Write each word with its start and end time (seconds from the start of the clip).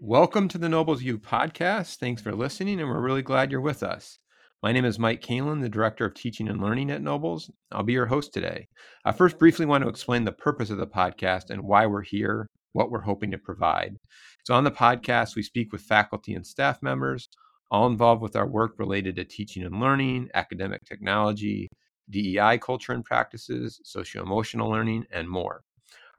Welcome 0.00 0.48
to 0.48 0.58
the 0.58 0.68
Nobles 0.68 1.02
U 1.02 1.18
podcast. 1.18 1.96
Thanks 1.96 2.20
for 2.20 2.34
listening, 2.34 2.80
and 2.80 2.88
we're 2.88 3.00
really 3.00 3.22
glad 3.22 3.50
you're 3.50 3.62
with 3.62 3.82
us. 3.82 4.18
My 4.62 4.70
name 4.72 4.84
is 4.84 4.98
Mike 4.98 5.22
Kalin, 5.22 5.62
the 5.62 5.70
Director 5.70 6.04
of 6.04 6.12
Teaching 6.12 6.48
and 6.48 6.60
Learning 6.60 6.90
at 6.90 7.00
Nobles. 7.00 7.50
I'll 7.70 7.82
be 7.82 7.94
your 7.94 8.06
host 8.06 8.34
today. 8.34 8.68
I 9.06 9.12
first 9.12 9.38
briefly 9.38 9.64
want 9.64 9.84
to 9.84 9.88
explain 9.88 10.24
the 10.24 10.32
purpose 10.32 10.68
of 10.68 10.76
the 10.76 10.86
podcast 10.86 11.48
and 11.48 11.62
why 11.62 11.86
we're 11.86 12.02
here, 12.02 12.48
what 12.72 12.90
we're 12.90 13.00
hoping 13.00 13.30
to 13.30 13.38
provide. 13.38 13.96
So, 14.44 14.52
on 14.52 14.64
the 14.64 14.70
podcast, 14.70 15.36
we 15.36 15.42
speak 15.42 15.72
with 15.72 15.80
faculty 15.80 16.34
and 16.34 16.46
staff 16.46 16.82
members, 16.82 17.28
all 17.70 17.86
involved 17.86 18.20
with 18.20 18.36
our 18.36 18.46
work 18.46 18.74
related 18.78 19.16
to 19.16 19.24
teaching 19.24 19.62
and 19.62 19.80
learning, 19.80 20.28
academic 20.34 20.84
technology, 20.84 21.68
DEI 22.10 22.58
culture 22.58 22.92
and 22.92 23.04
practices, 23.04 23.80
socio 23.84 24.22
emotional 24.22 24.70
learning, 24.70 25.06
and 25.10 25.28
more. 25.28 25.62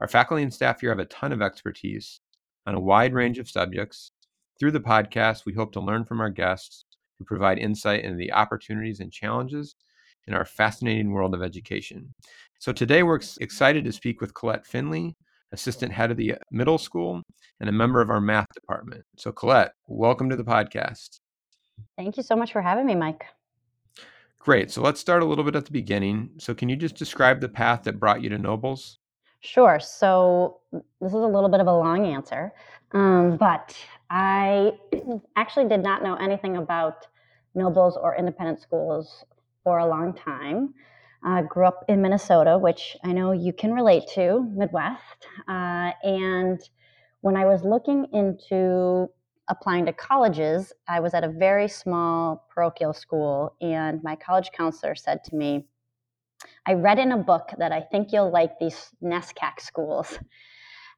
Our 0.00 0.08
faculty 0.08 0.42
and 0.42 0.52
staff 0.52 0.80
here 0.80 0.90
have 0.90 0.98
a 0.98 1.06
ton 1.06 1.32
of 1.32 1.42
expertise 1.42 2.20
on 2.66 2.74
a 2.74 2.80
wide 2.80 3.14
range 3.14 3.38
of 3.38 3.48
subjects. 3.48 4.10
Through 4.58 4.72
the 4.72 4.80
podcast, 4.80 5.44
we 5.44 5.54
hope 5.54 5.72
to 5.72 5.80
learn 5.80 6.04
from 6.04 6.20
our 6.20 6.30
guests 6.30 6.84
who 7.18 7.24
provide 7.24 7.58
insight 7.58 8.04
into 8.04 8.16
the 8.16 8.32
opportunities 8.32 9.00
and 9.00 9.12
challenges 9.12 9.76
in 10.26 10.34
our 10.34 10.44
fascinating 10.44 11.10
world 11.10 11.34
of 11.34 11.42
education. 11.42 12.12
So 12.58 12.72
today 12.72 13.02
we're 13.02 13.20
excited 13.40 13.84
to 13.84 13.92
speak 13.92 14.20
with 14.20 14.34
Colette 14.34 14.66
Finley, 14.66 15.14
assistant 15.52 15.92
head 15.92 16.10
of 16.10 16.16
the 16.16 16.34
uh, 16.34 16.38
middle 16.50 16.78
school 16.78 17.22
and 17.60 17.68
a 17.68 17.72
member 17.72 18.00
of 18.00 18.10
our 18.10 18.20
math 18.20 18.48
department. 18.54 19.04
So 19.16 19.32
Colette, 19.32 19.72
welcome 19.86 20.28
to 20.30 20.36
the 20.36 20.44
podcast. 20.44 21.20
Thank 21.96 22.16
you 22.16 22.22
so 22.22 22.36
much 22.36 22.52
for 22.52 22.62
having 22.62 22.86
me, 22.86 22.94
Mike. 22.94 23.24
Great. 24.44 24.70
So 24.70 24.82
let's 24.82 25.00
start 25.00 25.22
a 25.22 25.24
little 25.24 25.42
bit 25.42 25.56
at 25.56 25.64
the 25.64 25.72
beginning. 25.72 26.28
So 26.36 26.52
can 26.52 26.68
you 26.68 26.76
just 26.76 26.96
describe 26.96 27.40
the 27.40 27.48
path 27.48 27.84
that 27.84 27.98
brought 27.98 28.22
you 28.22 28.28
to 28.28 28.36
Nobles? 28.36 28.98
Sure. 29.40 29.80
So 29.80 30.60
this 30.70 31.08
is 31.08 31.14
a 31.14 31.26
little 31.26 31.48
bit 31.48 31.60
of 31.60 31.66
a 31.66 31.72
long 31.72 32.04
answer, 32.04 32.52
um, 32.92 33.38
but 33.38 33.74
I 34.10 34.72
actually 35.36 35.68
did 35.68 35.82
not 35.82 36.02
know 36.02 36.16
anything 36.16 36.58
about 36.58 37.06
Nobles 37.54 37.96
or 37.96 38.16
independent 38.16 38.60
schools 38.60 39.24
for 39.62 39.78
a 39.78 39.86
long 39.86 40.12
time. 40.12 40.74
I 41.22 41.38
uh, 41.38 41.42
grew 41.42 41.64
up 41.64 41.86
in 41.88 42.02
Minnesota, 42.02 42.58
which 42.58 42.98
I 43.02 43.12
know 43.12 43.32
you 43.32 43.54
can 43.54 43.72
relate 43.72 44.04
to, 44.14 44.46
Midwest. 44.54 45.26
Uh, 45.48 45.92
and 46.02 46.60
when 47.22 47.34
I 47.34 47.46
was 47.46 47.62
looking 47.62 48.08
into 48.12 49.08
applying 49.48 49.86
to 49.86 49.92
colleges, 49.92 50.72
I 50.88 51.00
was 51.00 51.14
at 51.14 51.24
a 51.24 51.28
very 51.28 51.68
small 51.68 52.46
parochial 52.54 52.92
school, 52.92 53.54
and 53.60 54.02
my 54.02 54.16
college 54.16 54.50
counselor 54.52 54.94
said 54.94 55.22
to 55.24 55.36
me, 55.36 55.66
I 56.66 56.74
read 56.74 56.98
in 56.98 57.12
a 57.12 57.16
book 57.18 57.50
that 57.58 57.72
I 57.72 57.80
think 57.80 58.12
you'll 58.12 58.30
like 58.30 58.58
these 58.58 58.90
NESCAC 59.02 59.60
schools. 59.60 60.18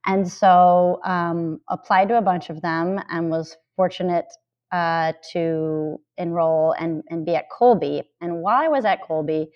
And 0.06 0.30
so 0.30 1.00
um, 1.04 1.60
applied 1.68 2.08
to 2.08 2.18
a 2.18 2.22
bunch 2.22 2.48
of 2.48 2.62
them 2.62 3.00
and 3.10 3.30
was 3.30 3.56
fortunate 3.74 4.26
uh, 4.72 5.12
to 5.32 6.00
enroll 6.16 6.72
and, 6.78 7.02
and 7.10 7.24
be 7.26 7.34
at 7.34 7.50
Colby. 7.50 8.02
And 8.20 8.40
while 8.42 8.62
I 8.62 8.68
was 8.68 8.84
at 8.84 9.02
Colby, 9.02 9.48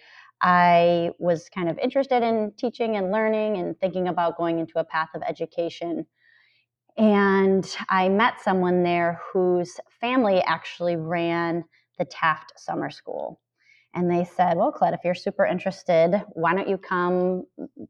I 0.43 1.11
was 1.19 1.49
kind 1.49 1.69
of 1.69 1.79
interested 1.79 2.23
in 2.23 2.53
teaching 2.57 2.97
and 2.97 3.13
learning 3.13 3.59
and 3.59 3.79
thinking 3.79 4.09
about 4.09 4.39
going 4.39 4.59
into 4.59 4.79
a 4.79 4.85
path 4.85 5.11
of 5.15 5.23
education. 5.29 6.07
And 7.01 7.67
I 7.89 8.11
met 8.11 8.43
someone 8.43 8.83
there 8.83 9.23
whose 9.33 9.81
family 10.03 10.43
actually 10.43 10.97
ran 10.97 11.65
the 11.99 12.05
Taft 12.05 12.53
Summer 12.61 12.91
School. 12.91 13.41
And 13.95 14.11
they 14.11 14.25
said, 14.25 14.59
Well, 14.59 14.71
Colette, 14.71 14.93
if 14.93 15.01
you're 15.03 15.15
super 15.15 15.47
interested, 15.47 16.23
why 16.35 16.55
don't 16.55 16.69
you 16.69 16.77
come 16.77 17.45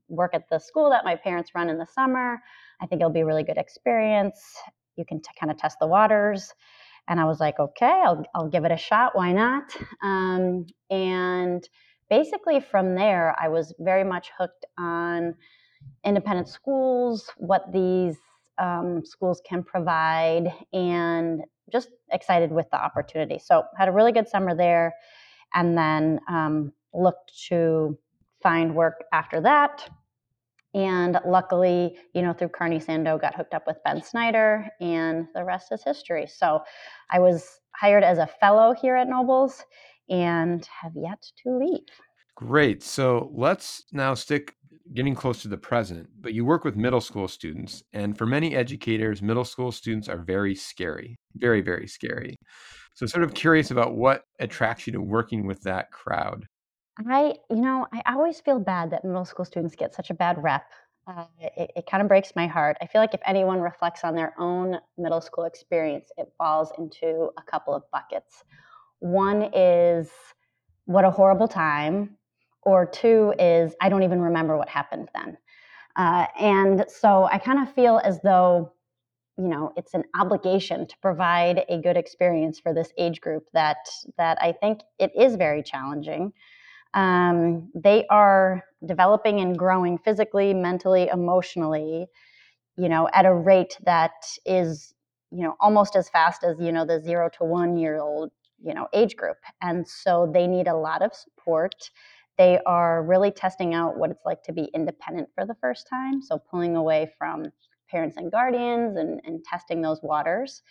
work 0.06 0.32
at 0.32 0.48
the 0.48 0.60
school 0.60 0.90
that 0.90 1.04
my 1.04 1.16
parents 1.16 1.50
run 1.56 1.68
in 1.68 1.76
the 1.76 1.88
summer? 1.92 2.38
I 2.80 2.86
think 2.86 3.00
it'll 3.00 3.10
be 3.12 3.20
a 3.20 3.26
really 3.26 3.42
good 3.42 3.58
experience. 3.58 4.40
You 4.94 5.04
can 5.04 5.20
t- 5.20 5.30
kind 5.38 5.50
of 5.50 5.58
test 5.58 5.78
the 5.80 5.88
waters. 5.88 6.54
And 7.08 7.18
I 7.18 7.24
was 7.24 7.40
like, 7.40 7.58
Okay, 7.58 8.02
I'll, 8.06 8.22
I'll 8.32 8.48
give 8.48 8.64
it 8.64 8.70
a 8.70 8.76
shot. 8.76 9.16
Why 9.16 9.32
not? 9.32 9.76
Um, 10.04 10.66
and 10.88 11.68
basically, 12.08 12.60
from 12.60 12.94
there, 12.94 13.34
I 13.40 13.48
was 13.48 13.74
very 13.80 14.04
much 14.04 14.30
hooked 14.38 14.66
on 14.78 15.34
independent 16.04 16.48
schools, 16.48 17.28
what 17.36 17.72
these 17.72 18.16
um, 18.60 19.04
schools 19.04 19.42
can 19.48 19.62
provide, 19.62 20.52
and 20.72 21.42
just 21.72 21.88
excited 22.12 22.52
with 22.52 22.66
the 22.70 22.82
opportunity. 22.82 23.38
So, 23.38 23.64
had 23.76 23.88
a 23.88 23.92
really 23.92 24.12
good 24.12 24.28
summer 24.28 24.54
there 24.54 24.94
and 25.54 25.76
then 25.76 26.20
um, 26.28 26.72
looked 26.94 27.32
to 27.48 27.98
find 28.42 28.74
work 28.74 29.04
after 29.12 29.40
that. 29.40 29.88
And 30.72 31.18
luckily, 31.26 31.98
you 32.14 32.22
know, 32.22 32.32
through 32.32 32.50
Carney 32.50 32.78
Sandoe, 32.78 33.20
got 33.20 33.34
hooked 33.34 33.54
up 33.54 33.66
with 33.66 33.78
Ben 33.84 34.02
Snyder, 34.02 34.68
and 34.80 35.26
the 35.34 35.44
rest 35.44 35.72
is 35.72 35.82
history. 35.82 36.28
So 36.28 36.60
I 37.10 37.18
was 37.18 37.60
hired 37.74 38.04
as 38.04 38.18
a 38.18 38.26
fellow 38.26 38.72
here 38.72 38.94
at 38.94 39.08
Nobles 39.08 39.64
and 40.08 40.66
have 40.82 40.92
yet 40.94 41.22
to 41.42 41.56
leave. 41.56 41.86
Great. 42.36 42.82
So 42.82 43.30
let's 43.34 43.84
now 43.92 44.14
stick 44.14 44.54
getting 44.92 45.14
close 45.14 45.42
to 45.42 45.48
the 45.48 45.56
present, 45.56 46.08
but 46.20 46.34
you 46.34 46.44
work 46.44 46.64
with 46.64 46.76
middle 46.76 47.00
school 47.00 47.28
students. 47.28 47.82
And 47.92 48.16
for 48.16 48.26
many 48.26 48.54
educators, 48.54 49.22
middle 49.22 49.44
school 49.44 49.72
students 49.72 50.08
are 50.08 50.18
very 50.18 50.54
scary, 50.54 51.16
very, 51.36 51.60
very 51.60 51.86
scary. 51.86 52.36
So, 52.94 53.06
sort 53.06 53.24
of 53.24 53.34
curious 53.34 53.70
about 53.70 53.96
what 53.96 54.22
attracts 54.40 54.86
you 54.86 54.92
to 54.94 55.00
working 55.00 55.46
with 55.46 55.62
that 55.62 55.90
crowd. 55.92 56.46
I, 57.08 57.34
you 57.48 57.56
know, 57.56 57.86
I 57.92 58.14
always 58.14 58.40
feel 58.40 58.58
bad 58.58 58.90
that 58.90 59.04
middle 59.04 59.24
school 59.24 59.44
students 59.44 59.76
get 59.76 59.94
such 59.94 60.10
a 60.10 60.14
bad 60.14 60.42
rep. 60.42 60.64
Uh, 61.06 61.24
it, 61.38 61.70
it 61.76 61.86
kind 61.90 62.02
of 62.02 62.08
breaks 62.08 62.32
my 62.36 62.46
heart. 62.46 62.76
I 62.82 62.86
feel 62.86 63.00
like 63.00 63.14
if 63.14 63.20
anyone 63.24 63.60
reflects 63.60 64.04
on 64.04 64.14
their 64.14 64.34
own 64.38 64.76
middle 64.98 65.20
school 65.20 65.44
experience, 65.44 66.10
it 66.18 66.28
falls 66.36 66.72
into 66.78 67.30
a 67.38 67.42
couple 67.42 67.74
of 67.74 67.84
buckets. 67.90 68.44
One 68.98 69.50
is 69.54 70.10
what 70.84 71.04
a 71.04 71.10
horrible 71.10 71.48
time, 71.48 72.16
or 72.62 72.86
two 72.86 73.34
is 73.38 73.74
I 73.80 73.88
don't 73.88 74.02
even 74.02 74.20
remember 74.20 74.56
what 74.56 74.68
happened 74.68 75.08
then. 75.14 75.36
Uh, 75.96 76.26
and 76.38 76.84
so 76.88 77.28
I 77.30 77.38
kind 77.38 77.58
of 77.60 77.72
feel 77.74 78.00
as 78.04 78.20
though 78.22 78.72
you 79.38 79.48
know 79.48 79.72
it's 79.76 79.94
an 79.94 80.04
obligation 80.18 80.86
to 80.86 80.96
provide 81.02 81.64
a 81.68 81.80
good 81.80 81.96
experience 81.96 82.60
for 82.60 82.74
this 82.74 82.92
age 82.98 83.20
group 83.20 83.48
that 83.54 83.78
that 84.18 84.38
I 84.40 84.52
think 84.52 84.80
it 84.98 85.12
is 85.18 85.36
very 85.36 85.62
challenging. 85.62 86.32
Um, 86.94 87.70
they 87.74 88.06
are 88.08 88.64
developing 88.84 89.40
and 89.40 89.56
growing 89.56 89.98
physically, 89.98 90.52
mentally, 90.52 91.08
emotionally, 91.12 92.06
you 92.76 92.88
know, 92.88 93.08
at 93.12 93.26
a 93.26 93.34
rate 93.34 93.76
that 93.84 94.12
is 94.46 94.94
you 95.30 95.42
know 95.42 95.56
almost 95.60 95.96
as 95.96 96.08
fast 96.08 96.44
as 96.44 96.58
you 96.60 96.72
know 96.72 96.84
the 96.84 97.00
zero 97.00 97.28
to 97.38 97.44
one 97.44 97.76
year 97.76 98.00
old 98.00 98.30
you 98.62 98.74
know 98.74 98.88
age 98.92 99.16
group, 99.16 99.38
and 99.62 99.86
so 99.86 100.30
they 100.32 100.46
need 100.46 100.68
a 100.68 100.76
lot 100.76 101.02
of 101.02 101.14
support. 101.14 101.90
They 102.40 102.58
are 102.64 103.02
really 103.02 103.30
testing 103.30 103.74
out 103.74 103.98
what 103.98 104.10
it's 104.10 104.24
like 104.24 104.42
to 104.44 104.52
be 104.54 104.70
independent 104.74 105.28
for 105.34 105.44
the 105.44 105.56
first 105.60 105.86
time. 105.90 106.22
So 106.22 106.38
pulling 106.38 106.74
away 106.74 107.12
from 107.18 107.52
parents 107.90 108.16
and 108.16 108.32
guardians 108.32 108.96
and, 108.96 109.20
and 109.26 109.44
testing 109.44 109.82
those 109.82 110.00
waters. 110.02 110.62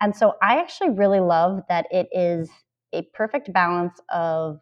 And 0.00 0.16
so 0.16 0.36
I 0.40 0.60
actually 0.60 0.90
really 0.92 1.20
love 1.20 1.60
that 1.68 1.84
it 1.90 2.08
is 2.10 2.48
a 2.94 3.02
perfect 3.12 3.52
balance 3.52 4.00
of 4.08 4.60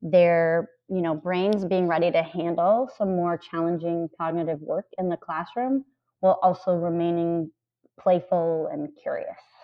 their 0.00 0.70
you 0.88 1.02
know 1.02 1.16
brains 1.16 1.64
being 1.64 1.88
ready 1.88 2.12
to 2.12 2.22
handle 2.22 2.88
some 2.96 3.16
more 3.16 3.36
challenging 3.36 4.08
cognitive 4.16 4.60
work 4.60 4.86
in 4.98 5.08
the 5.08 5.16
classroom 5.16 5.84
while 6.20 6.38
also 6.40 6.76
remaining 6.76 7.50
playful 7.98 8.68
and 8.72 8.90
curious 9.02 9.55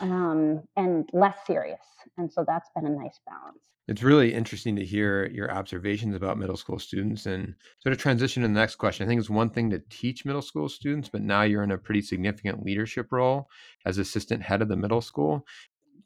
um, 0.00 0.62
and 0.76 1.08
less 1.12 1.38
serious 1.46 1.84
and 2.18 2.32
so 2.32 2.44
that's 2.46 2.70
been 2.74 2.86
a 2.86 2.90
nice 2.90 3.20
balance 3.26 3.64
it's 3.86 4.02
really 4.02 4.32
interesting 4.32 4.76
to 4.76 4.84
hear 4.84 5.26
your 5.26 5.52
observations 5.52 6.14
about 6.14 6.38
middle 6.38 6.56
school 6.56 6.78
students 6.78 7.26
and 7.26 7.54
sort 7.80 7.92
of 7.92 7.98
transition 7.98 8.42
to 8.42 8.48
the 8.48 8.54
next 8.54 8.76
question. 8.76 9.04
I 9.04 9.08
think 9.08 9.20
it's 9.20 9.28
one 9.28 9.50
thing 9.50 9.68
to 9.70 9.82
teach 9.90 10.24
middle 10.24 10.40
school 10.40 10.70
students, 10.70 11.10
but 11.10 11.20
now 11.20 11.42
you're 11.42 11.62
in 11.62 11.70
a 11.70 11.76
pretty 11.76 12.00
significant 12.00 12.64
leadership 12.64 13.08
role 13.10 13.50
as 13.84 13.98
assistant 13.98 14.42
head 14.42 14.62
of 14.62 14.68
the 14.68 14.76
middle 14.76 15.02
school. 15.02 15.44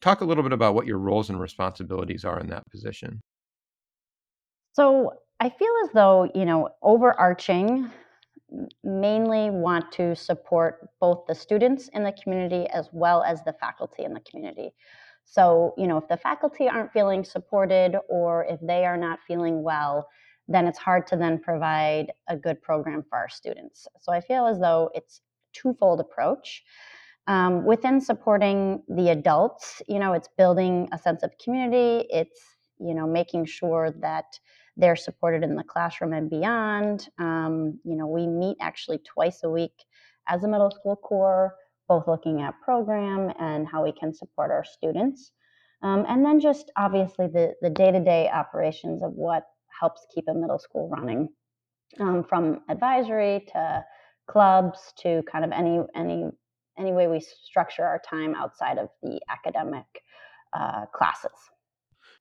Talk 0.01 0.23
a 0.23 0.25
little 0.25 0.43
bit 0.43 0.53
about 0.53 0.75
what 0.75 0.87
your 0.87 0.99
roles 0.99 1.31
and 1.31 1.41
responsibilities 1.41 2.25
are 2.25 2.41
in 2.41 2.49
that 2.49 2.69
position. 2.69 3.21
So 4.73 5.13
I 5.39 5.49
feel 5.49 5.73
as 5.85 5.91
though, 5.93 6.29
you 6.35 6.45
know, 6.45 6.71
overarching, 6.83 7.91
mainly 8.83 9.51
want 9.51 9.93
to 9.93 10.15
support 10.15 10.89
both 11.01 11.25
the 11.27 11.35
students 11.35 11.89
in 11.89 12.03
the 12.03 12.13
community 12.13 12.67
as 12.69 12.89
well 12.93 13.23
as 13.23 13.43
the 13.45 13.53
faculty 13.53 14.05
in 14.05 14.15
the 14.15 14.21
community. 14.21 14.73
So, 15.25 15.75
you 15.77 15.87
know, 15.87 15.99
if 15.99 16.09
the 16.09 16.17
faculty 16.17 16.69
aren't 16.69 16.93
feeling 16.93 17.25
supported 17.25 17.97
or 18.09 18.47
if 18.47 18.59
they 18.63 18.87
are 18.87 18.97
not 18.97 19.19
feeling 19.27 19.63
well, 19.63 20.09
then 20.49 20.67
it's 20.67 20.79
hard 20.79 21.07
to 21.09 21.17
then 21.17 21.39
provide 21.39 22.13
a 22.29 22.37
good 22.37 22.63
program 22.63 23.05
for 23.09 23.19
our 23.19 23.29
students. 23.29 23.87
So 24.01 24.13
I 24.13 24.21
feel 24.21 24.47
as 24.47 24.59
though 24.59 24.91
it's 24.95 25.21
twofold 25.53 26.01
approach. 26.01 26.63
Um, 27.27 27.67
within 27.67 28.01
supporting 28.01 28.83
the 28.89 29.11
adults, 29.11 29.83
you 29.87 29.99
know, 29.99 30.15
it's 30.15 30.29
building 30.39 30.89
a 30.93 30.99
sense 30.99 31.23
of 31.23 31.31
community. 31.45 32.07
It's, 32.09 32.41
you 32.81 32.95
know, 32.95 33.07
making 33.07 33.45
sure 33.45 33.91
that 34.01 34.39
they're 34.79 34.97
supported 34.97 35.43
in 35.43 35.57
the 35.57 35.65
classroom 35.65 36.13
and 36.13 36.31
beyond. 36.31 37.09
Um, 37.19 37.79
you 37.85 37.97
know, 37.97 38.07
we 38.07 38.27
meet 38.27 38.57
actually 38.61 38.99
twice 38.99 39.41
a 39.43 39.51
week 39.51 39.73
as 40.29 40.45
a 40.45 40.49
middle 40.49 40.71
school 40.71 40.97
core, 40.97 41.55
both 41.89 42.07
looking 42.07 42.41
at 42.41 42.55
program 42.63 43.33
and 43.41 43.67
how 43.67 43.83
we 43.83 43.93
can 43.93 44.15
support 44.15 44.51
our 44.51 44.65
students. 44.65 45.33
Um, 45.83 46.07
and 46.09 46.25
then 46.25 46.41
just 46.41 46.71
obviously 46.77 47.27
the, 47.27 47.55
the 47.61 47.71
day-to-day 47.71 48.31
operations 48.33 49.03
of 49.03 49.13
what 49.13 49.45
helps 49.81 50.07
keep 50.15 50.25
a 50.29 50.35
middle 50.35 50.59
school 50.59 50.89
running 50.89 51.29
um, 52.01 52.25
from 52.25 52.61
advisory 52.69 53.47
to 53.53 53.85
clubs 54.29 54.93
to 54.99 55.23
kind 55.31 55.45
of 55.45 55.53
any 55.53 55.81
any 55.95 56.27
any 56.79 56.93
way 56.93 57.09
we 57.09 57.21
structure 57.21 57.83
our 57.83 58.01
time 58.09 58.35
outside 58.35 58.79
of 58.79 58.89
the 59.03 59.21
academic 59.29 59.87
uh, 60.53 60.87
classes. 60.95 61.33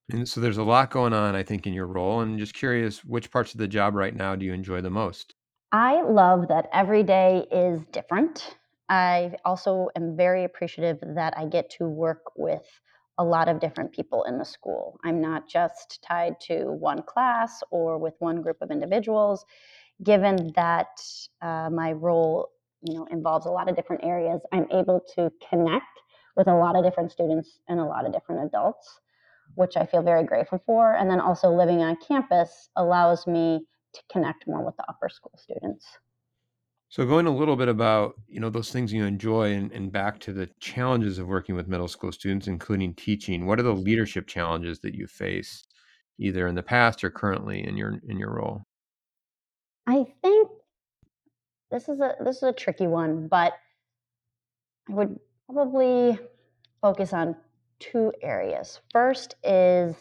And 0.09 0.27
so 0.27 0.39
there's 0.39 0.57
a 0.57 0.63
lot 0.63 0.89
going 0.89 1.13
on, 1.13 1.35
I 1.35 1.43
think, 1.43 1.67
in 1.67 1.73
your 1.73 1.87
role. 1.87 2.21
And 2.21 2.39
just 2.39 2.53
curious, 2.53 3.03
which 3.03 3.29
parts 3.29 3.53
of 3.53 3.59
the 3.59 3.67
job 3.67 3.93
right 3.93 4.15
now 4.15 4.35
do 4.35 4.45
you 4.45 4.53
enjoy 4.53 4.81
the 4.81 4.89
most? 4.89 5.35
I 5.71 6.01
love 6.01 6.47
that 6.47 6.69
every 6.71 7.03
day 7.03 7.45
is 7.51 7.81
different. 7.91 8.55
I 8.87 9.33
also 9.43 9.89
am 9.97 10.15
very 10.15 10.45
appreciative 10.45 10.99
that 11.01 11.33
I 11.37 11.45
get 11.45 11.69
to 11.71 11.89
work 11.89 12.21
with 12.37 12.63
a 13.17 13.23
lot 13.23 13.49
of 13.49 13.59
different 13.59 13.91
people 13.91 14.23
in 14.23 14.37
the 14.37 14.45
school. 14.45 14.97
I'm 15.03 15.19
not 15.19 15.49
just 15.49 16.01
tied 16.07 16.39
to 16.41 16.65
one 16.65 17.01
class 17.01 17.61
or 17.69 17.97
with 17.97 18.13
one 18.19 18.41
group 18.41 18.57
of 18.61 18.71
individuals. 18.71 19.43
Given 20.03 20.53
that 20.55 21.01
uh, 21.41 21.69
my 21.69 21.91
role, 21.91 22.49
you 22.81 22.93
know, 22.93 23.07
involves 23.11 23.45
a 23.45 23.49
lot 23.49 23.69
of 23.69 23.75
different 23.75 24.05
areas, 24.05 24.39
I'm 24.53 24.67
able 24.71 25.01
to 25.15 25.31
connect 25.49 25.85
with 26.37 26.47
a 26.47 26.53
lot 26.53 26.75
of 26.75 26.85
different 26.85 27.11
students 27.11 27.59
and 27.67 27.79
a 27.79 27.83
lot 27.83 28.05
of 28.05 28.13
different 28.13 28.45
adults, 28.45 28.99
which 29.57 29.75
I 29.75 29.87
feel 29.87 30.03
very 30.03 30.23
grateful 30.23 30.61
for. 30.67 30.93
And 30.93 31.09
then 31.09 31.19
also 31.19 31.49
living 31.49 31.81
on 31.81 31.97
campus 32.07 32.69
allows 32.75 33.25
me 33.25 33.65
to 33.93 34.01
connect 34.11 34.47
more 34.47 34.63
with 34.63 34.77
the 34.77 34.85
upper 34.87 35.09
school 35.09 35.33
students. 35.35 35.85
So 36.89 37.05
going 37.07 37.25
a 37.25 37.35
little 37.35 37.55
bit 37.55 37.67
about, 37.67 38.13
you 38.27 38.39
know, 38.39 38.51
those 38.51 38.71
things 38.71 38.93
you 38.93 39.03
enjoy 39.03 39.53
and, 39.53 39.71
and 39.71 39.91
back 39.91 40.19
to 40.21 40.31
the 40.31 40.47
challenges 40.59 41.17
of 41.17 41.27
working 41.27 41.55
with 41.55 41.67
middle 41.67 41.87
school 41.87 42.11
students, 42.11 42.47
including 42.47 42.93
teaching, 42.93 43.47
what 43.47 43.59
are 43.59 43.63
the 43.63 43.73
leadership 43.73 44.27
challenges 44.27 44.79
that 44.81 44.93
you 44.93 45.07
face 45.07 45.63
either 46.19 46.47
in 46.47 46.53
the 46.53 46.63
past 46.63 47.03
or 47.03 47.09
currently 47.09 47.67
in 47.67 47.75
your 47.75 47.99
in 48.07 48.17
your 48.19 48.35
role? 48.35 48.63
I 49.87 50.05
think 50.21 50.49
this 51.71 51.89
is 51.89 51.99
a 51.99 52.15
this 52.23 52.37
is 52.37 52.43
a 52.43 52.53
tricky 52.53 52.87
one, 52.87 53.27
but 53.27 53.53
I 54.87 54.93
would 54.93 55.19
probably 55.47 56.19
focus 56.79 57.11
on 57.11 57.35
two 57.79 58.11
areas. 58.21 58.81
First 58.91 59.35
is 59.43 59.95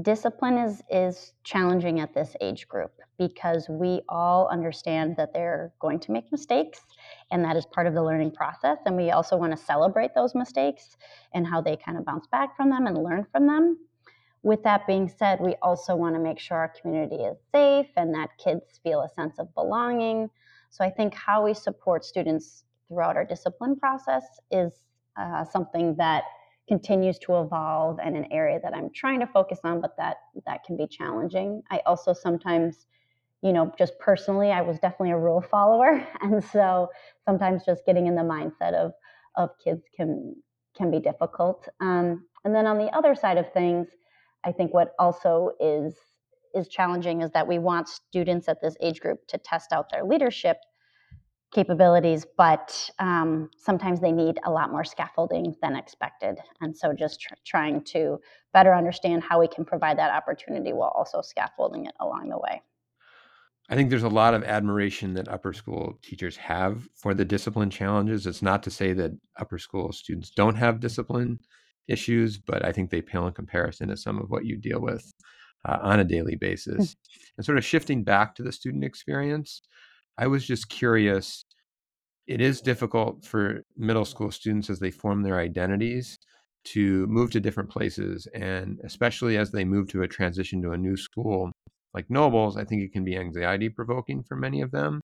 discipline 0.00 0.56
is 0.56 0.82
is 0.90 1.34
challenging 1.44 2.00
at 2.00 2.14
this 2.14 2.34
age 2.40 2.66
group 2.66 2.92
because 3.18 3.68
we 3.68 4.00
all 4.08 4.48
understand 4.48 5.14
that 5.18 5.34
they're 5.34 5.70
going 5.80 6.00
to 6.00 6.12
make 6.12 6.32
mistakes 6.32 6.80
and 7.30 7.44
that 7.44 7.56
is 7.56 7.66
part 7.66 7.86
of 7.86 7.92
the 7.92 8.02
learning 8.02 8.30
process 8.30 8.78
and 8.86 8.96
we 8.96 9.10
also 9.10 9.36
want 9.36 9.54
to 9.54 9.64
celebrate 9.64 10.14
those 10.14 10.34
mistakes 10.34 10.96
and 11.34 11.46
how 11.46 11.60
they 11.60 11.76
kind 11.76 11.98
of 11.98 12.06
bounce 12.06 12.26
back 12.28 12.56
from 12.56 12.70
them 12.70 12.86
and 12.86 12.96
learn 13.04 13.26
from 13.30 13.46
them 13.46 13.76
with 14.42 14.62
that 14.62 14.86
being 14.86 15.06
said 15.06 15.38
we 15.40 15.54
also 15.60 15.94
want 15.94 16.14
to 16.14 16.20
make 16.20 16.38
sure 16.38 16.56
our 16.56 16.72
community 16.80 17.16
is 17.16 17.36
safe 17.54 17.88
and 17.98 18.14
that 18.14 18.30
kids 18.42 18.80
feel 18.82 19.02
a 19.02 19.08
sense 19.10 19.38
of 19.38 19.54
belonging 19.54 20.26
so 20.70 20.82
i 20.82 20.88
think 20.88 21.12
how 21.12 21.44
we 21.44 21.52
support 21.52 22.02
students 22.02 22.64
throughout 22.88 23.14
our 23.14 23.26
discipline 23.26 23.76
process 23.76 24.24
is 24.50 24.72
uh, 25.18 25.44
something 25.44 25.94
that 25.96 26.24
continues 26.68 27.18
to 27.20 27.40
evolve 27.40 27.98
and 28.02 28.16
an 28.16 28.26
area 28.32 28.58
that 28.62 28.74
I'm 28.74 28.90
trying 28.94 29.20
to 29.20 29.26
focus 29.26 29.60
on, 29.64 29.80
but 29.80 29.96
that 29.98 30.16
that 30.46 30.64
can 30.64 30.76
be 30.76 30.86
challenging. 30.86 31.62
I 31.70 31.80
also 31.86 32.12
sometimes, 32.12 32.86
you 33.42 33.52
know, 33.52 33.72
just 33.78 33.98
personally, 33.98 34.50
I 34.50 34.62
was 34.62 34.78
definitely 34.78 35.12
a 35.12 35.18
rule 35.18 35.40
follower, 35.40 36.06
and 36.20 36.42
so 36.42 36.88
sometimes 37.24 37.64
just 37.64 37.84
getting 37.86 38.06
in 38.06 38.14
the 38.14 38.22
mindset 38.22 38.74
of 38.74 38.92
of 39.36 39.50
kids 39.62 39.82
can 39.96 40.36
can 40.76 40.90
be 40.90 41.00
difficult. 41.00 41.68
Um, 41.80 42.26
and 42.44 42.54
then 42.54 42.66
on 42.66 42.78
the 42.78 42.94
other 42.96 43.14
side 43.14 43.38
of 43.38 43.52
things, 43.52 43.88
I 44.44 44.52
think 44.52 44.72
what 44.72 44.92
also 44.98 45.50
is 45.60 45.96
is 46.54 46.68
challenging 46.68 47.22
is 47.22 47.30
that 47.32 47.48
we 47.48 47.58
want 47.58 47.88
students 47.88 48.48
at 48.48 48.60
this 48.60 48.76
age 48.80 49.00
group 49.00 49.26
to 49.28 49.38
test 49.38 49.72
out 49.72 49.90
their 49.90 50.04
leadership 50.04 50.58
capabilities, 51.52 52.26
but 52.36 52.90
um, 52.98 53.50
sometimes 53.58 54.00
they 54.00 54.12
need 54.12 54.38
a 54.44 54.50
lot 54.50 54.70
more 54.70 54.84
scaffolding 54.84 55.54
than 55.62 55.76
expected. 55.76 56.38
And 56.60 56.76
so 56.76 56.92
just 56.92 57.20
tr- 57.20 57.34
trying 57.44 57.84
to 57.84 58.18
better 58.52 58.74
understand 58.74 59.22
how 59.22 59.38
we 59.38 59.48
can 59.48 59.64
provide 59.64 59.98
that 59.98 60.12
opportunity 60.12 60.72
while 60.72 60.92
also 60.96 61.20
scaffolding 61.20 61.86
it 61.86 61.94
along 62.00 62.30
the 62.30 62.38
way. 62.38 62.62
I 63.68 63.74
think 63.74 63.90
there's 63.90 64.02
a 64.02 64.08
lot 64.08 64.34
of 64.34 64.42
admiration 64.44 65.14
that 65.14 65.28
upper 65.28 65.52
school 65.52 65.98
teachers 66.02 66.36
have 66.36 66.88
for 66.94 67.14
the 67.14 67.24
discipline 67.24 67.70
challenges. 67.70 68.26
It's 68.26 68.42
not 68.42 68.62
to 68.64 68.70
say 68.70 68.92
that 68.94 69.12
upper 69.38 69.58
school 69.58 69.92
students 69.92 70.30
don't 70.30 70.56
have 70.56 70.80
discipline 70.80 71.38
issues, 71.86 72.38
but 72.38 72.64
I 72.64 72.72
think 72.72 72.90
they 72.90 73.02
pale 73.02 73.26
in 73.26 73.32
comparison 73.34 73.88
to 73.88 73.96
some 73.96 74.18
of 74.18 74.30
what 74.30 74.44
you 74.44 74.56
deal 74.56 74.80
with 74.80 75.12
uh, 75.66 75.78
on 75.80 76.00
a 76.00 76.04
daily 76.04 76.36
basis. 76.36 76.96
and 77.36 77.46
sort 77.46 77.58
of 77.58 77.64
shifting 77.64 78.02
back 78.04 78.34
to 78.34 78.42
the 78.42 78.52
student 78.52 78.84
experience, 78.84 79.62
I 80.18 80.26
was 80.26 80.46
just 80.46 80.68
curious. 80.68 81.44
It 82.26 82.40
is 82.40 82.60
difficult 82.60 83.24
for 83.24 83.62
middle 83.76 84.04
school 84.04 84.30
students 84.30 84.70
as 84.70 84.78
they 84.78 84.90
form 84.90 85.22
their 85.22 85.38
identities 85.38 86.18
to 86.64 87.06
move 87.08 87.30
to 87.32 87.40
different 87.40 87.70
places. 87.70 88.28
And 88.34 88.78
especially 88.84 89.36
as 89.36 89.50
they 89.50 89.64
move 89.64 89.88
to 89.88 90.02
a 90.02 90.08
transition 90.08 90.62
to 90.62 90.72
a 90.72 90.78
new 90.78 90.96
school 90.96 91.52
like 91.94 92.08
Nobles, 92.08 92.56
I 92.56 92.64
think 92.64 92.82
it 92.82 92.92
can 92.92 93.04
be 93.04 93.16
anxiety 93.16 93.68
provoking 93.68 94.22
for 94.22 94.36
many 94.36 94.62
of 94.62 94.70
them. 94.70 95.00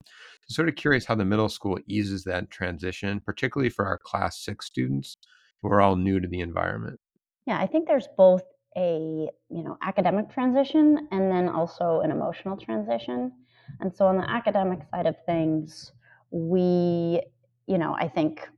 So, 0.47 0.55
sort 0.55 0.69
of 0.69 0.77
curious 0.77 1.05
how 1.05 1.15
the 1.15 1.25
middle 1.25 1.49
school 1.49 1.79
eases 1.87 2.25
that 2.25 2.51
transition, 2.51 3.21
particularly 3.21 3.69
for 3.69 3.87
our 3.87 3.99
class 3.99 4.43
six 4.43 4.67
students 4.67 5.17
who 5.61 5.69
are 5.69 5.81
all 5.81 5.97
new 5.97 6.21
to 6.21 6.29
the 6.29 6.41
environment. 6.41 6.99
Yeah, 7.47 7.59
I 7.59 7.67
think 7.67 7.87
there's 7.87 8.09
both 8.17 8.43
a 8.77 9.29
you 9.51 9.65
know 9.65 9.77
academic 9.83 10.31
transition 10.31 11.09
and 11.11 11.31
then 11.31 11.49
also 11.49 12.01
an 12.01 12.11
emotional 12.11 12.57
transition. 12.57 13.33
And 13.81 13.95
so 13.95 14.07
on 14.07 14.17
the 14.17 14.29
academic 14.29 14.81
side 14.91 15.07
of 15.07 15.17
things, 15.27 15.93
we, 16.31 17.21
you 17.67 17.79
know, 17.79 17.95
I 17.99 18.09
think 18.09 18.49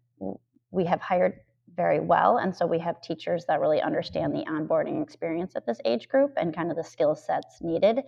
we 0.70 0.84
have 0.84 1.00
hired 1.00 1.40
very 1.76 2.00
well. 2.00 2.38
And 2.38 2.54
so 2.54 2.66
we 2.66 2.78
have 2.78 3.00
teachers 3.00 3.44
that 3.46 3.60
really 3.60 3.80
understand 3.80 4.34
the 4.34 4.44
onboarding 4.44 5.02
experience 5.02 5.52
at 5.56 5.64
this 5.66 5.78
age 5.84 6.08
group 6.08 6.32
and 6.36 6.54
kind 6.54 6.70
of 6.70 6.76
the 6.76 6.84
skill 6.84 7.14
sets 7.14 7.62
needed 7.62 8.00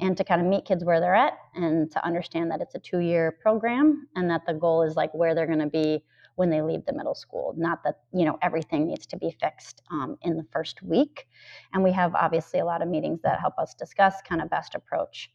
and 0.00 0.16
to 0.16 0.24
kind 0.24 0.40
of 0.40 0.46
meet 0.46 0.64
kids 0.64 0.84
where 0.84 1.00
they're 1.00 1.14
at 1.14 1.32
and 1.54 1.90
to 1.90 2.04
understand 2.06 2.50
that 2.50 2.60
it's 2.60 2.74
a 2.74 2.78
two 2.78 3.00
year 3.00 3.32
program 3.42 4.06
and 4.14 4.30
that 4.30 4.42
the 4.46 4.54
goal 4.54 4.82
is 4.82 4.96
like 4.96 5.12
where 5.14 5.34
they're 5.34 5.46
going 5.46 5.58
to 5.58 5.66
be 5.66 6.04
when 6.36 6.50
they 6.50 6.62
leave 6.62 6.84
the 6.84 6.92
middle 6.92 7.14
school. 7.14 7.54
Not 7.56 7.82
that, 7.84 8.00
you 8.12 8.24
know, 8.26 8.38
everything 8.42 8.86
needs 8.86 9.06
to 9.06 9.16
be 9.16 9.34
fixed 9.40 9.82
um, 9.90 10.18
in 10.22 10.36
the 10.36 10.46
first 10.52 10.82
week. 10.82 11.26
And 11.72 11.82
we 11.82 11.92
have 11.92 12.14
obviously 12.14 12.60
a 12.60 12.64
lot 12.64 12.82
of 12.82 12.88
meetings 12.88 13.20
that 13.22 13.40
help 13.40 13.54
us 13.58 13.74
discuss 13.74 14.14
kind 14.28 14.42
of 14.42 14.50
best 14.50 14.74
approach 14.74 15.30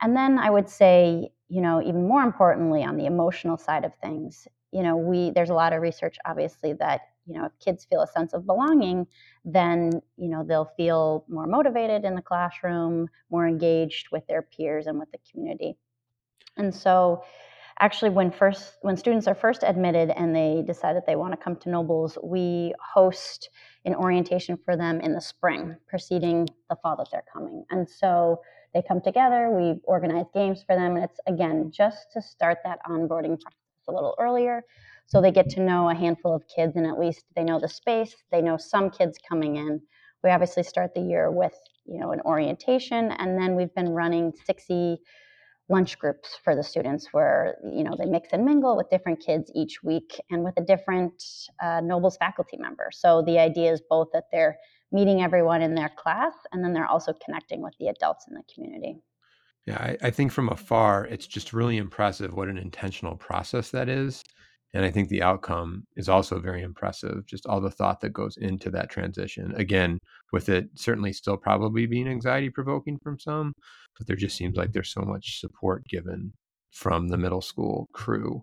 and 0.00 0.16
then 0.16 0.38
I 0.38 0.50
would 0.50 0.68
say, 0.68 1.30
you 1.48 1.60
know, 1.60 1.80
even 1.82 2.06
more 2.06 2.22
importantly, 2.22 2.84
on 2.84 2.96
the 2.96 3.06
emotional 3.06 3.56
side 3.56 3.84
of 3.84 3.94
things, 3.96 4.46
you 4.72 4.82
know, 4.82 4.96
we 4.96 5.30
there's 5.30 5.50
a 5.50 5.54
lot 5.54 5.72
of 5.72 5.82
research, 5.82 6.16
obviously, 6.26 6.72
that 6.74 7.02
you 7.26 7.34
know, 7.34 7.44
if 7.44 7.52
kids 7.58 7.84
feel 7.84 8.00
a 8.00 8.06
sense 8.06 8.32
of 8.32 8.46
belonging, 8.46 9.06
then 9.44 10.00
you 10.16 10.28
know 10.28 10.44
they'll 10.44 10.72
feel 10.76 11.24
more 11.28 11.46
motivated 11.46 12.04
in 12.04 12.14
the 12.14 12.22
classroom, 12.22 13.08
more 13.30 13.46
engaged 13.46 14.08
with 14.12 14.26
their 14.26 14.42
peers 14.42 14.86
and 14.86 14.98
with 14.98 15.10
the 15.12 15.18
community. 15.30 15.76
And 16.56 16.74
so, 16.74 17.24
actually, 17.80 18.10
when 18.10 18.30
first 18.30 18.78
when 18.82 18.96
students 18.96 19.26
are 19.26 19.34
first 19.34 19.62
admitted 19.62 20.10
and 20.10 20.34
they 20.34 20.62
decide 20.66 20.96
that 20.96 21.06
they 21.06 21.16
want 21.16 21.32
to 21.32 21.36
come 21.36 21.56
to 21.56 21.68
Nobles, 21.70 22.18
we 22.22 22.74
host 22.80 23.50
an 23.84 23.94
orientation 23.94 24.58
for 24.64 24.76
them 24.76 25.00
in 25.00 25.12
the 25.12 25.20
spring, 25.20 25.76
preceding 25.88 26.48
the 26.68 26.76
fall 26.76 26.96
that 26.96 27.08
they're 27.10 27.24
coming. 27.32 27.64
And 27.70 27.88
so 27.88 28.40
they 28.74 28.82
come 28.86 29.00
together, 29.00 29.50
we 29.50 29.80
organize 29.84 30.26
games 30.34 30.62
for 30.66 30.76
them, 30.76 30.96
and 30.96 31.04
it's 31.04 31.20
again 31.26 31.70
just 31.72 32.12
to 32.12 32.22
start 32.22 32.58
that 32.64 32.78
onboarding 32.88 33.40
process 33.40 33.88
a 33.88 33.92
little 33.92 34.14
earlier 34.18 34.62
so 35.08 35.22
they 35.22 35.32
get 35.32 35.48
to 35.50 35.60
know 35.60 35.88
a 35.88 35.94
handful 35.94 36.34
of 36.34 36.46
kids 36.54 36.76
and 36.76 36.86
at 36.86 36.98
least 36.98 37.24
they 37.34 37.42
know 37.42 37.58
the 37.58 37.68
space, 37.68 38.14
they 38.30 38.42
know 38.42 38.58
some 38.58 38.90
kids 38.90 39.18
coming 39.26 39.56
in. 39.56 39.80
We 40.22 40.28
obviously 40.28 40.62
start 40.64 40.92
the 40.94 41.00
year 41.00 41.30
with, 41.30 41.54
you 41.86 41.98
know, 41.98 42.12
an 42.12 42.20
orientation 42.26 43.12
and 43.12 43.40
then 43.40 43.56
we've 43.56 43.74
been 43.74 43.88
running 43.88 44.34
60 44.44 44.98
lunch 45.68 45.98
groups 45.98 46.38
for 46.42 46.56
the 46.56 46.62
students 46.62 47.08
where 47.12 47.56
you 47.62 47.84
know 47.84 47.94
they 47.98 48.06
mix 48.06 48.28
and 48.32 48.44
mingle 48.44 48.76
with 48.76 48.88
different 48.90 49.20
kids 49.24 49.50
each 49.54 49.82
week 49.82 50.20
and 50.30 50.42
with 50.42 50.54
a 50.56 50.62
different 50.62 51.22
uh, 51.62 51.80
nobles 51.80 52.16
faculty 52.16 52.56
member 52.56 52.88
so 52.92 53.22
the 53.22 53.38
idea 53.38 53.72
is 53.72 53.82
both 53.88 54.08
that 54.12 54.24
they're 54.32 54.56
meeting 54.92 55.22
everyone 55.22 55.60
in 55.60 55.74
their 55.74 55.90
class 55.96 56.32
and 56.52 56.64
then 56.64 56.72
they're 56.72 56.86
also 56.86 57.12
connecting 57.24 57.62
with 57.62 57.74
the 57.78 57.88
adults 57.88 58.26
in 58.28 58.34
the 58.34 58.42
community 58.54 58.96
yeah 59.66 59.76
I, 59.78 59.96
I 60.08 60.10
think 60.10 60.32
from 60.32 60.48
afar 60.48 61.04
it's 61.06 61.26
just 61.26 61.52
really 61.52 61.76
impressive 61.76 62.34
what 62.34 62.48
an 62.48 62.58
intentional 62.58 63.16
process 63.16 63.70
that 63.70 63.88
is 63.88 64.22
And 64.74 64.84
I 64.84 64.90
think 64.90 65.08
the 65.08 65.22
outcome 65.22 65.86
is 65.96 66.08
also 66.08 66.38
very 66.38 66.62
impressive, 66.62 67.24
just 67.26 67.46
all 67.46 67.60
the 67.60 67.70
thought 67.70 68.00
that 68.02 68.12
goes 68.12 68.36
into 68.36 68.70
that 68.70 68.90
transition. 68.90 69.54
Again, 69.56 69.98
with 70.32 70.48
it 70.50 70.68
certainly 70.74 71.12
still 71.12 71.38
probably 71.38 71.86
being 71.86 72.06
anxiety 72.08 72.50
provoking 72.50 72.98
from 73.02 73.18
some, 73.18 73.54
but 73.98 74.06
there 74.06 74.16
just 74.16 74.36
seems 74.36 74.56
like 74.56 74.72
there's 74.72 74.92
so 74.92 75.02
much 75.02 75.40
support 75.40 75.84
given 75.86 76.32
from 76.70 77.08
the 77.08 77.18
middle 77.18 77.40
school 77.40 77.88
crew. 77.92 78.42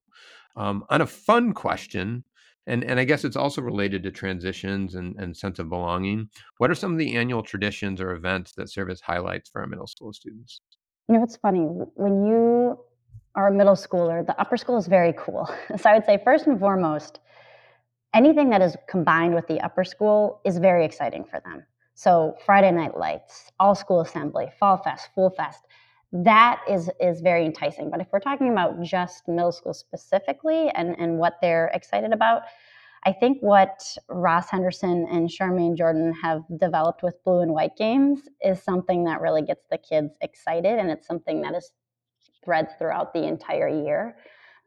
Um, 0.56 0.86
on 0.90 1.02
a 1.02 1.08
fun 1.08 1.54
question, 1.54 2.24
and, 2.68 2.84
and 2.84 3.00
I 3.00 3.04
guess 3.04 3.24
it's 3.24 3.36
also 3.36 3.62
related 3.62 4.04
to 4.04 4.12
transitions 4.12 4.96
and, 4.96 5.16
and 5.20 5.36
sense 5.36 5.60
of 5.60 5.70
belonging. 5.70 6.30
What 6.58 6.72
are 6.72 6.76
some 6.76 6.94
of 6.94 6.98
the 6.98 7.16
annual 7.16 7.44
traditions 7.44 8.02
or 8.02 8.12
events 8.12 8.54
that 8.54 8.72
serve 8.72 8.90
as 8.90 9.02
highlights 9.02 9.50
for 9.50 9.62
our 9.62 9.68
middle 9.68 9.88
school 9.88 10.14
students? 10.14 10.62
You 11.08 11.16
know, 11.16 11.24
it's 11.24 11.38
funny 11.38 11.62
when 11.62 12.26
you 12.26 12.80
are 13.36 13.50
a 13.50 13.54
middle 13.54 13.76
schooler, 13.76 14.26
the 14.26 14.40
upper 14.40 14.58
school 14.58 14.78
is 14.78 14.88
very 14.88 15.14
cool. 15.18 15.50
So 15.78 15.90
I 15.90 15.94
would 15.94 16.06
say, 16.06 16.20
first 16.24 16.48
and 16.48 16.60
foremost, 16.60 17.20
anything 18.14 18.50
that 18.52 18.62
is 18.62 18.76
combined 18.88 19.36
with 19.36 19.48
the 19.48 19.60
upper 19.62 19.84
school 19.84 20.42
is 20.46 20.58
very 20.58 20.86
exciting 20.86 21.26
for 21.26 21.42
them. 21.42 21.66
So 21.96 22.36
Friday 22.46 22.72
night 22.72 22.98
lights, 22.98 23.52
all 23.60 23.74
school 23.74 24.02
assembly, 24.02 24.52
fall 24.60 24.78
fest, 24.78 25.10
fool 25.16 25.30
fest, 25.30 25.62
that 26.12 26.62
is 26.70 26.90
is 27.00 27.22
very 27.22 27.46
enticing. 27.46 27.90
But 27.90 28.02
if 28.02 28.08
we're 28.12 28.20
talking 28.20 28.52
about 28.52 28.82
just 28.84 29.28
middle 29.28 29.52
school 29.52 29.74
specifically 29.74 30.70
and, 30.70 30.96
and 31.00 31.18
what 31.18 31.36
they're 31.42 31.72
excited 31.74 32.12
about, 32.14 32.44
I 33.06 33.14
think 33.14 33.38
what 33.42 33.82
Ross 34.10 34.50
Henderson 34.50 35.08
and 35.10 35.30
Charmaine 35.30 35.78
Jordan 35.78 36.14
have 36.22 36.44
developed 36.60 37.02
with 37.02 37.24
blue 37.24 37.42
and 37.42 37.54
white 37.54 37.78
games 37.78 38.28
is 38.42 38.62
something 38.62 39.04
that 39.06 39.22
really 39.22 39.42
gets 39.42 39.66
the 39.72 39.78
kids 39.78 40.16
excited 40.22 40.80
and 40.80 40.90
it's 40.92 41.08
something 41.08 41.42
that 41.42 41.56
is 41.56 41.72
threads 42.44 42.74
throughout 42.78 43.14
the 43.14 43.24
entire 43.24 43.70
year. 43.70 44.18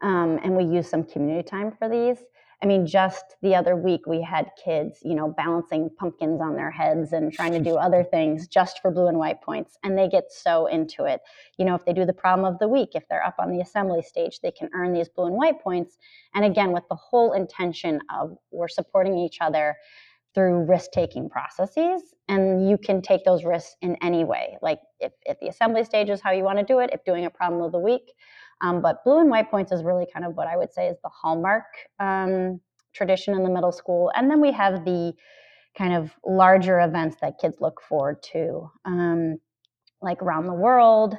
Um, 0.02 0.38
and 0.42 0.56
we 0.56 0.64
use 0.64 0.88
some 0.88 1.04
community 1.04 1.42
time 1.46 1.72
for 1.72 1.88
these. 1.88 2.18
I 2.60 2.66
mean, 2.66 2.86
just 2.86 3.36
the 3.40 3.54
other 3.54 3.76
week 3.76 4.06
we 4.06 4.20
had 4.20 4.50
kids, 4.62 4.98
you 5.04 5.14
know, 5.14 5.28
balancing 5.28 5.90
pumpkins 5.96 6.40
on 6.40 6.56
their 6.56 6.72
heads 6.72 7.12
and 7.12 7.32
trying 7.32 7.52
to 7.52 7.60
do 7.60 7.76
other 7.76 8.02
things 8.02 8.48
just 8.48 8.80
for 8.80 8.90
blue 8.90 9.06
and 9.06 9.18
white 9.18 9.40
points. 9.42 9.78
And 9.84 9.96
they 9.96 10.08
get 10.08 10.32
so 10.32 10.66
into 10.66 11.04
it. 11.04 11.20
You 11.56 11.64
know, 11.64 11.76
if 11.76 11.84
they 11.84 11.92
do 11.92 12.04
the 12.04 12.12
problem 12.12 12.52
of 12.52 12.58
the 12.58 12.68
week, 12.68 12.90
if 12.94 13.04
they're 13.08 13.24
up 13.24 13.36
on 13.38 13.52
the 13.52 13.60
assembly 13.60 14.02
stage, 14.02 14.40
they 14.40 14.50
can 14.50 14.70
earn 14.74 14.92
these 14.92 15.08
blue 15.08 15.26
and 15.26 15.36
white 15.36 15.60
points. 15.60 15.98
And 16.34 16.44
again, 16.44 16.72
with 16.72 16.84
the 16.90 16.96
whole 16.96 17.32
intention 17.32 18.00
of 18.12 18.36
we're 18.50 18.68
supporting 18.68 19.18
each 19.18 19.38
other 19.40 19.76
through 20.34 20.64
risk 20.64 20.90
taking 20.92 21.28
processes. 21.28 22.02
And 22.28 22.68
you 22.68 22.76
can 22.76 23.02
take 23.02 23.24
those 23.24 23.44
risks 23.44 23.76
in 23.82 23.96
any 24.02 24.24
way. 24.24 24.58
Like 24.62 24.80
if, 25.00 25.12
if 25.24 25.38
the 25.40 25.48
assembly 25.48 25.84
stage 25.84 26.10
is 26.10 26.20
how 26.20 26.32
you 26.32 26.44
want 26.44 26.58
to 26.58 26.64
do 26.64 26.80
it, 26.80 26.90
if 26.92 27.04
doing 27.04 27.24
a 27.24 27.30
problem 27.30 27.62
of 27.62 27.72
the 27.72 27.78
week, 27.78 28.12
um, 28.60 28.82
but 28.82 29.04
blue 29.04 29.20
and 29.20 29.30
white 29.30 29.50
points 29.50 29.72
is 29.72 29.82
really 29.82 30.06
kind 30.12 30.24
of 30.24 30.34
what 30.34 30.48
I 30.48 30.56
would 30.56 30.72
say 30.72 30.88
is 30.88 30.96
the 31.02 31.10
hallmark 31.10 31.64
um, 32.00 32.60
tradition 32.92 33.34
in 33.34 33.42
the 33.42 33.50
middle 33.50 33.72
school. 33.72 34.10
And 34.14 34.30
then 34.30 34.40
we 34.40 34.52
have 34.52 34.84
the 34.84 35.12
kind 35.76 35.94
of 35.94 36.10
larger 36.24 36.80
events 36.80 37.16
that 37.20 37.38
kids 37.40 37.58
look 37.60 37.80
forward 37.80 38.22
to, 38.32 38.70
um, 38.84 39.38
like 40.02 40.22
Around 40.22 40.46
the 40.46 40.54
World, 40.54 41.16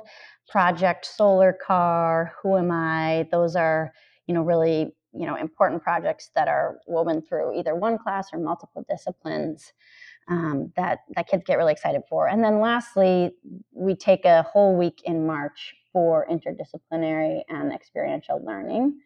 Project 0.50 1.06
Solar 1.06 1.54
Car, 1.66 2.34
Who 2.42 2.58
Am 2.58 2.72
I? 2.72 3.28
Those 3.32 3.56
are, 3.56 3.94
you 4.28 4.34
know, 4.34 4.42
really 4.42 4.94
you 5.14 5.26
know 5.26 5.36
important 5.36 5.82
projects 5.82 6.30
that 6.36 6.48
are 6.48 6.78
woven 6.86 7.22
through 7.22 7.58
either 7.58 7.76
one 7.76 7.98
class 7.98 8.28
or 8.32 8.40
multiple 8.40 8.86
disciplines 8.90 9.74
um, 10.28 10.72
that 10.76 11.00
that 11.16 11.28
kids 11.28 11.44
get 11.46 11.58
really 11.58 11.72
excited 11.72 12.02
for. 12.08 12.28
And 12.28 12.44
then 12.44 12.60
lastly, 12.60 13.32
we 13.74 13.96
take 13.96 14.26
a 14.26 14.44
whole 14.44 14.78
week 14.78 15.02
in 15.06 15.26
March 15.26 15.74
for 15.92 16.26
interdisciplinary 16.30 17.42
and 17.50 17.74
experiential 17.74 18.44
learning. 18.44 19.00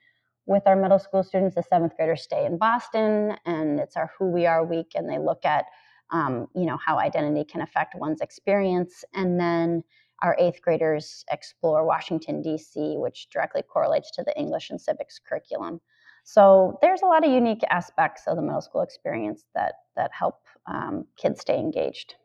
With 0.46 0.64
our 0.66 0.76
middle 0.76 1.00
school 1.00 1.24
students, 1.24 1.56
the 1.56 1.64
seventh 1.64 1.96
graders 1.96 2.24
stay 2.24 2.46
in 2.46 2.58
Boston, 2.58 3.36
and 3.46 3.80
it's 3.80 3.96
our 3.96 4.12
Who 4.18 4.30
We 4.30 4.46
Are 4.46 4.66
week, 4.66 4.92
and 4.96 5.10
they 5.10 5.18
look 5.18 5.46
at 5.46 5.66
um, 6.12 6.48
you 6.54 6.66
know 6.66 6.78
how 6.78 7.00
identity 7.00 7.46
can 7.46 7.62
affect 7.62 7.96
one's 7.96 8.22
experience, 8.22 9.06
and 9.14 9.40
then 9.40 9.84
our 10.22 10.36
eighth 10.40 10.62
graders 10.62 11.26
explore 11.32 11.86
Washington 11.86 12.42
D.C., 12.42 12.96
which 12.98 13.30
directly 13.30 13.62
correlates 13.62 14.12
to 14.12 14.24
the 14.24 14.38
English 14.38 14.70
and 14.70 14.80
civics 14.80 15.20
curriculum. 15.20 15.82
So 16.24 16.78
there's 16.82 17.02
a 17.02 17.06
lot 17.06 17.26
of 17.26 17.32
unique 17.32 17.64
aspects 17.70 18.24
of 18.28 18.36
the 18.36 18.42
middle 18.42 18.62
school 18.62 18.82
experience 18.82 19.46
that 19.56 19.76
that 19.96 20.12
help 20.18 20.36
um, 20.68 21.06
kids 21.18 21.42
stay 21.42 21.58
engaged. 21.58 22.16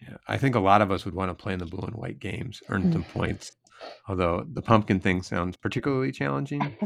Yeah, 0.00 0.16
I 0.28 0.38
think 0.38 0.54
a 0.54 0.60
lot 0.60 0.80
of 0.80 0.92
us 0.92 1.04
would 1.04 1.14
want 1.14 1.30
to 1.30 1.34
play 1.34 1.52
in 1.52 1.58
the 1.58 1.66
blue 1.66 1.86
and 1.86 1.96
white 1.96 2.20
games, 2.20 2.62
earn 2.68 2.92
some 2.92 3.04
points. 3.04 3.52
Although 4.08 4.46
the 4.52 4.62
pumpkin 4.62 5.00
thing 5.00 5.22
sounds 5.22 5.56
particularly 5.56 6.12
challenging. 6.12 6.76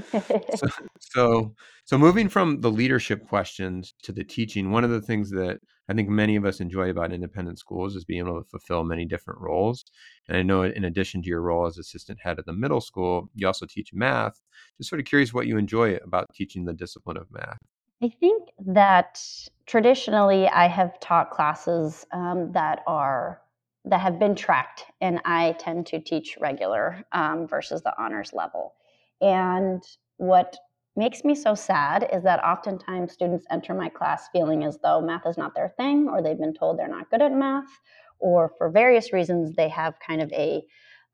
So, 0.57 0.67
so, 1.01 1.55
so 1.85 1.99
moving 1.99 2.29
from 2.29 2.61
the 2.61 2.71
leadership 2.71 3.27
questions 3.29 3.95
to 4.03 4.13
the 4.13 4.25
teaching, 4.25 4.71
one 4.71 4.85
of 4.85 4.91
the 4.91 5.01
things 5.01 5.31
that 5.31 5.61
I 5.89 5.95
think 5.95 6.09
many 6.09 6.37
of 6.37 6.45
us 6.45 6.61
enjoy 6.61 6.91
about 6.91 7.13
independent 7.13 7.59
schools 7.59 7.97
is 7.97 8.05
being 8.05 8.21
able 8.21 8.43
to 8.43 8.49
fulfill 8.49 8.85
many 8.85 9.05
different 9.05 9.41
roles. 9.41 9.85
And 10.29 10.37
I 10.37 10.43
know 10.43 10.63
in 10.63 10.85
addition 10.85 11.23
to 11.23 11.29
your 11.29 11.43
role 11.43 11.67
as 11.67 11.79
assistant 11.79 12.19
head 12.23 12.39
at 12.39 12.47
the 12.47 12.53
middle 12.53 12.81
school, 12.81 13.31
you 13.35 13.47
also 13.47 13.67
teach 13.67 13.91
math. 13.93 14.41
Just 14.79 14.91
sort 14.91 15.01
of 15.01 15.07
curious 15.07 15.35
what 15.35 15.47
you 15.47 15.59
enjoy 15.59 15.97
about 15.97 16.33
teaching 16.35 16.65
the 16.65 16.73
discipline 16.73 17.17
of 17.17 17.31
math. 17.31 17.59
I 18.03 18.09
think 18.09 18.49
that 18.67 19.23
traditionally 19.67 20.49
I 20.49 20.67
have 20.67 20.99
taught 20.99 21.31
classes 21.31 22.05
um, 22.13 22.51
that 22.53 22.83
are 22.87 23.41
that 23.85 24.01
have 24.01 24.19
been 24.19 24.35
tracked, 24.35 24.85
and 25.01 25.21
I 25.25 25.57
tend 25.59 25.87
to 25.87 26.01
teach 26.01 26.37
regular 26.41 27.03
um, 27.12 27.49
versus 27.49 27.83
the 27.83 27.93
honors 28.01 28.33
level. 28.33 28.75
And 29.21 29.83
what 30.19 30.57
makes 30.95 31.25
me 31.25 31.35
so 31.35 31.55
sad 31.55 32.09
is 32.12 32.23
that 32.23 32.45
oftentimes 32.45 33.12
students 33.12 33.47
enter 33.51 33.75
my 33.75 33.89
class 33.89 34.29
feeling 34.33 34.62
as 34.62 34.79
though 34.83 35.01
math 35.01 35.27
is 35.27 35.37
not 35.37 35.55
their 35.55 35.73
thing, 35.77 36.09
or 36.09 36.23
they've 36.23 36.39
been 36.39 36.55
told 36.55 36.79
they're 36.79 36.89
not 36.89 37.11
good 37.11 37.23
at 37.23 37.33
math, 37.33 37.81
or 38.21 38.53
for 38.57 38.71
various 38.71 39.12
reasons 39.12 39.57
they 39.57 39.69
have 39.69 39.95
kind 40.07 40.23
of 40.23 40.31
a 40.33 40.62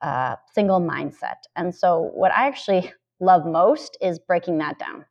uh, 0.03 0.37
single 0.53 0.81
mindset. 0.81 1.41
And 1.57 1.75
so, 1.75 2.11
what 2.15 2.33
I 2.33 2.47
actually 2.47 2.93
love 3.21 3.47
most 3.47 3.97
is 4.01 4.19
breaking 4.19 4.59
that 4.59 4.79
down 4.79 5.05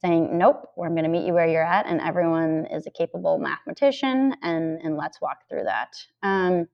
saying, 0.00 0.38
nope, 0.38 0.64
we're 0.76 0.88
going 0.88 1.02
to 1.02 1.08
meet 1.08 1.26
you 1.26 1.34
where 1.34 1.46
you're 1.46 1.62
at, 1.62 1.86
and 1.86 2.00
everyone 2.00 2.66
is 2.70 2.86
a 2.86 2.90
capable 2.90 3.38
mathematician, 3.38 4.34
and, 4.42 4.80
and 4.82 4.96
let's 4.96 5.20
walk 5.20 5.38
through 5.48 5.64
that. 5.64 5.90
Um, 6.22 6.66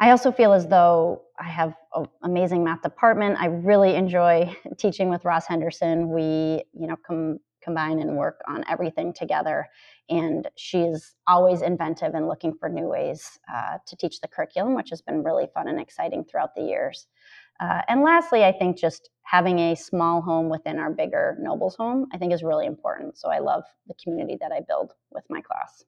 I 0.00 0.10
also 0.10 0.32
feel 0.32 0.52
as 0.52 0.66
though 0.66 1.22
I 1.38 1.48
have 1.48 1.74
an 1.94 2.06
amazing 2.22 2.64
math 2.64 2.82
department. 2.82 3.38
I 3.40 3.46
really 3.46 3.94
enjoy 3.94 4.56
teaching 4.78 5.08
with 5.08 5.24
Ross 5.24 5.46
Henderson. 5.46 6.10
We, 6.10 6.64
you 6.72 6.86
know, 6.86 6.96
com- 7.06 7.38
combine 7.62 7.98
and 7.98 8.16
work 8.16 8.40
on 8.46 8.64
everything 8.68 9.12
together. 9.12 9.66
And 10.10 10.46
she's 10.56 11.14
always 11.26 11.62
inventive 11.62 12.14
and 12.14 12.28
looking 12.28 12.52
for 12.52 12.68
new 12.68 12.86
ways 12.86 13.38
uh, 13.52 13.78
to 13.86 13.96
teach 13.96 14.20
the 14.20 14.28
curriculum, 14.28 14.74
which 14.74 14.90
has 14.90 15.00
been 15.00 15.22
really 15.22 15.48
fun 15.54 15.68
and 15.68 15.80
exciting 15.80 16.24
throughout 16.24 16.54
the 16.54 16.62
years. 16.62 17.06
Uh, 17.60 17.80
and 17.88 18.02
lastly, 18.02 18.44
I 18.44 18.52
think 18.52 18.76
just 18.76 19.08
having 19.22 19.58
a 19.60 19.76
small 19.76 20.20
home 20.20 20.50
within 20.50 20.78
our 20.78 20.90
bigger 20.90 21.38
Nobles 21.40 21.76
home, 21.76 22.06
I 22.12 22.18
think 22.18 22.32
is 22.32 22.42
really 22.42 22.66
important. 22.66 23.16
So 23.16 23.30
I 23.30 23.38
love 23.38 23.62
the 23.86 23.94
community 24.02 24.36
that 24.40 24.52
I 24.52 24.60
build 24.66 24.92
with 25.10 25.24
my 25.30 25.40
class. 25.40 25.84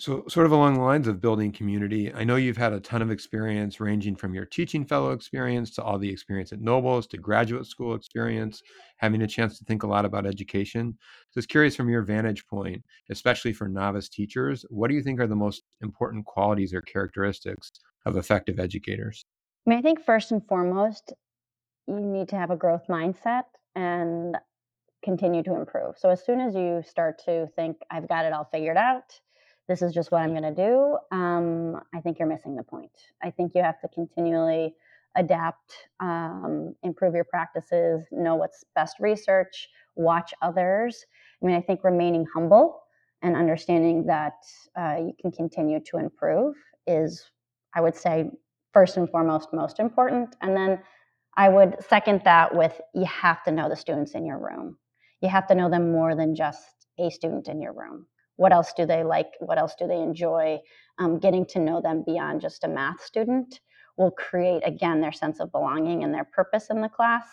So, 0.00 0.24
sort 0.28 0.46
of 0.46 0.52
along 0.52 0.74
the 0.74 0.80
lines 0.80 1.08
of 1.08 1.20
building 1.20 1.50
community, 1.50 2.14
I 2.14 2.22
know 2.22 2.36
you've 2.36 2.56
had 2.56 2.72
a 2.72 2.78
ton 2.78 3.02
of 3.02 3.10
experience 3.10 3.80
ranging 3.80 4.14
from 4.14 4.32
your 4.32 4.44
teaching 4.44 4.84
fellow 4.84 5.10
experience 5.10 5.72
to 5.72 5.82
all 5.82 5.98
the 5.98 6.08
experience 6.08 6.52
at 6.52 6.60
Nobles 6.60 7.08
to 7.08 7.18
graduate 7.18 7.66
school 7.66 7.96
experience, 7.96 8.62
having 8.98 9.22
a 9.22 9.26
chance 9.26 9.58
to 9.58 9.64
think 9.64 9.82
a 9.82 9.88
lot 9.88 10.04
about 10.04 10.24
education. 10.24 10.96
So, 11.30 11.40
I 11.40 11.46
curious 11.46 11.74
from 11.74 11.88
your 11.88 12.02
vantage 12.02 12.46
point, 12.46 12.84
especially 13.10 13.52
for 13.52 13.68
novice 13.68 14.08
teachers, 14.08 14.64
what 14.70 14.88
do 14.88 14.94
you 14.94 15.02
think 15.02 15.18
are 15.18 15.26
the 15.26 15.34
most 15.34 15.64
important 15.80 16.26
qualities 16.26 16.72
or 16.72 16.80
characteristics 16.80 17.72
of 18.06 18.16
effective 18.16 18.60
educators? 18.60 19.26
I 19.66 19.70
mean, 19.70 19.80
I 19.80 19.82
think 19.82 20.00
first 20.00 20.30
and 20.30 20.46
foremost, 20.46 21.12
you 21.88 21.98
need 21.98 22.28
to 22.28 22.36
have 22.36 22.52
a 22.52 22.56
growth 22.56 22.86
mindset 22.88 23.44
and 23.74 24.36
continue 25.02 25.42
to 25.42 25.56
improve. 25.56 25.98
So, 25.98 26.10
as 26.10 26.24
soon 26.24 26.40
as 26.40 26.54
you 26.54 26.82
start 26.86 27.18
to 27.24 27.48
think, 27.56 27.78
I've 27.90 28.08
got 28.08 28.26
it 28.26 28.32
all 28.32 28.44
figured 28.44 28.76
out, 28.76 29.20
this 29.68 29.82
is 29.82 29.92
just 29.92 30.10
what 30.10 30.22
I'm 30.22 30.30
going 30.30 30.42
to 30.42 30.54
do, 30.54 30.96
um, 31.12 31.80
I 31.94 32.00
think 32.00 32.18
you're 32.18 32.28
missing 32.28 32.56
the 32.56 32.62
point. 32.62 32.90
I 33.22 33.30
think 33.30 33.52
you 33.54 33.62
have 33.62 33.80
to 33.82 33.88
continually 33.88 34.74
adapt, 35.16 35.72
um, 36.00 36.74
improve 36.82 37.14
your 37.14 37.24
practices, 37.24 38.04
know 38.10 38.34
what's 38.34 38.64
best 38.74 38.96
research, 38.98 39.68
watch 39.94 40.32
others. 40.40 41.04
I 41.42 41.46
mean, 41.46 41.54
I 41.54 41.60
think 41.60 41.84
remaining 41.84 42.24
humble 42.32 42.80
and 43.22 43.36
understanding 43.36 44.06
that 44.06 44.34
uh, 44.78 44.96
you 45.00 45.12
can 45.20 45.32
continue 45.32 45.80
to 45.90 45.98
improve 45.98 46.54
is, 46.86 47.30
I 47.74 47.82
would 47.82 47.96
say, 47.96 48.30
first 48.72 48.96
and 48.96 49.10
foremost, 49.10 49.48
most 49.52 49.80
important. 49.80 50.34
And 50.40 50.56
then 50.56 50.80
I 51.36 51.48
would 51.48 51.76
second 51.88 52.22
that 52.24 52.54
with 52.54 52.80
you 52.94 53.04
have 53.04 53.42
to 53.44 53.50
know 53.50 53.68
the 53.68 53.76
students 53.76 54.14
in 54.14 54.24
your 54.24 54.38
room. 54.38 54.78
You 55.20 55.28
have 55.28 55.46
to 55.48 55.54
know 55.54 55.68
them 55.68 55.92
more 55.92 56.14
than 56.14 56.34
just 56.34 56.86
a 56.98 57.10
student 57.10 57.48
in 57.48 57.60
your 57.60 57.72
room 57.72 58.06
what 58.38 58.52
else 58.52 58.72
do 58.74 58.86
they 58.86 59.04
like 59.04 59.32
what 59.40 59.58
else 59.58 59.74
do 59.78 59.86
they 59.86 60.00
enjoy 60.00 60.58
um, 60.98 61.18
getting 61.18 61.44
to 61.44 61.58
know 61.58 61.80
them 61.82 62.02
beyond 62.06 62.40
just 62.40 62.64
a 62.64 62.68
math 62.68 63.04
student 63.04 63.60
will 63.98 64.10
create 64.12 64.62
again 64.64 65.00
their 65.00 65.12
sense 65.12 65.40
of 65.40 65.52
belonging 65.52 66.04
and 66.04 66.14
their 66.14 66.24
purpose 66.24 66.70
in 66.70 66.80
the 66.80 66.88
class 66.88 67.24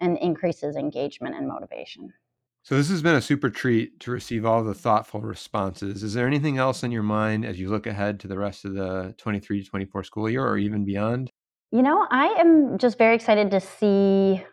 and 0.00 0.16
increases 0.18 0.76
engagement 0.76 1.34
and 1.34 1.46
motivation 1.46 2.12
So 2.62 2.76
this 2.76 2.88
has 2.90 3.02
been 3.02 3.16
a 3.16 3.20
super 3.20 3.50
treat 3.50 4.00
to 4.00 4.10
receive 4.12 4.46
all 4.46 4.62
the 4.62 4.74
thoughtful 4.74 5.20
responses. 5.20 6.04
Is 6.04 6.14
there 6.14 6.28
anything 6.28 6.58
else 6.58 6.84
in 6.84 6.92
your 6.92 7.02
mind 7.02 7.44
as 7.44 7.58
you 7.58 7.68
look 7.68 7.88
ahead 7.88 8.20
to 8.20 8.28
the 8.28 8.38
rest 8.38 8.64
of 8.64 8.74
the 8.74 9.14
23 9.18 9.64
to 9.64 9.68
24 9.68 10.04
school 10.04 10.30
year 10.30 10.46
or 10.46 10.56
even 10.56 10.84
beyond? 10.84 11.32
You 11.72 11.82
know, 11.82 12.06
I 12.10 12.26
am 12.38 12.78
just 12.78 12.98
very 12.98 13.16
excited 13.16 13.50
to 13.50 13.60
see 13.60 14.44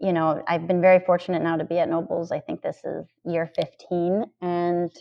you 0.00 0.12
know, 0.12 0.42
I've 0.46 0.66
been 0.66 0.80
very 0.80 1.00
fortunate 1.00 1.42
now 1.42 1.56
to 1.56 1.64
be 1.64 1.78
at 1.78 1.88
Nobles. 1.88 2.30
I 2.30 2.40
think 2.40 2.62
this 2.62 2.80
is 2.84 3.06
year 3.24 3.50
15 3.56 4.24
and 4.40 4.92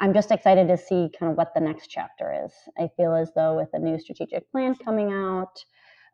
I'm 0.00 0.12
just 0.12 0.30
excited 0.30 0.68
to 0.68 0.76
see 0.76 1.10
kind 1.18 1.30
of 1.32 1.38
what 1.38 1.54
the 1.54 1.60
next 1.60 1.88
chapter 1.88 2.44
is. 2.44 2.52
I 2.78 2.88
feel 2.96 3.14
as 3.14 3.30
though 3.34 3.56
with 3.56 3.68
a 3.72 3.78
new 3.78 3.98
strategic 3.98 4.50
plan 4.50 4.74
coming 4.74 5.12
out, 5.12 5.64